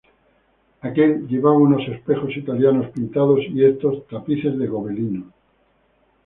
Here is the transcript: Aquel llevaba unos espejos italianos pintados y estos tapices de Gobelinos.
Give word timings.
Aquel 0.81 1.27
llevaba 1.27 1.55
unos 1.59 1.87
espejos 1.87 2.35
italianos 2.35 2.89
pintados 2.89 3.41
y 3.51 3.63
estos 3.63 4.07
tapices 4.07 4.57
de 4.57 4.65
Gobelinos. 4.65 5.31